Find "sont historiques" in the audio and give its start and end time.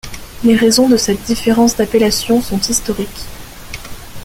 2.41-3.27